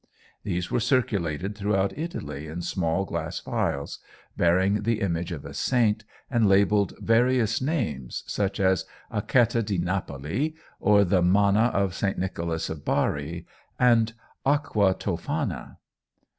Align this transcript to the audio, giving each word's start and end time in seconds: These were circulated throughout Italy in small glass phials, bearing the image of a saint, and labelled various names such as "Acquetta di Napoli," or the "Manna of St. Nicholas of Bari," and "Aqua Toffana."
These 0.41 0.71
were 0.71 0.79
circulated 0.79 1.55
throughout 1.55 1.95
Italy 1.95 2.47
in 2.47 2.63
small 2.63 3.05
glass 3.05 3.37
phials, 3.39 3.99
bearing 4.35 4.81
the 4.81 4.99
image 4.99 5.31
of 5.31 5.45
a 5.45 5.53
saint, 5.53 6.05
and 6.27 6.49
labelled 6.49 6.95
various 6.99 7.61
names 7.61 8.23
such 8.25 8.59
as 8.59 8.85
"Acquetta 9.11 9.61
di 9.63 9.77
Napoli," 9.77 10.55
or 10.79 11.03
the 11.03 11.21
"Manna 11.21 11.65
of 11.65 11.93
St. 11.93 12.17
Nicholas 12.17 12.67
of 12.67 12.83
Bari," 12.83 13.45
and 13.79 14.13
"Aqua 14.43 14.95
Toffana." 14.95 15.77